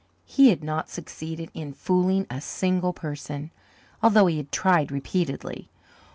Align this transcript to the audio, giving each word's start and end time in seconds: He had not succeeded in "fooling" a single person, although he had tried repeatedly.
He 0.25 0.49
had 0.49 0.63
not 0.63 0.89
succeeded 0.89 1.51
in 1.53 1.73
"fooling" 1.73 2.25
a 2.27 2.41
single 2.41 2.91
person, 2.91 3.51
although 4.01 4.25
he 4.25 4.37
had 4.37 4.51
tried 4.51 4.91
repeatedly. 4.91 5.69